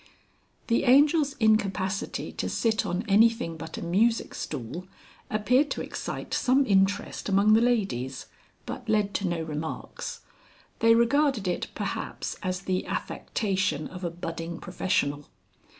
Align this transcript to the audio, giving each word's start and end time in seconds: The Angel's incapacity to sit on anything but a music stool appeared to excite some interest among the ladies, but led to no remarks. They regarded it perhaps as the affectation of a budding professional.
The 0.65 0.83
Angel's 0.85 1.33
incapacity 1.33 2.31
to 2.31 2.49
sit 2.49 2.87
on 2.87 3.05
anything 3.07 3.55
but 3.55 3.77
a 3.77 3.83
music 3.83 4.33
stool 4.33 4.87
appeared 5.29 5.69
to 5.69 5.81
excite 5.83 6.33
some 6.33 6.65
interest 6.65 7.29
among 7.29 7.53
the 7.53 7.61
ladies, 7.61 8.25
but 8.65 8.89
led 8.89 9.13
to 9.13 9.27
no 9.27 9.43
remarks. 9.43 10.21
They 10.79 10.95
regarded 10.95 11.47
it 11.47 11.67
perhaps 11.75 12.35
as 12.41 12.61
the 12.61 12.87
affectation 12.87 13.87
of 13.89 14.03
a 14.03 14.09
budding 14.09 14.57
professional. 14.57 15.29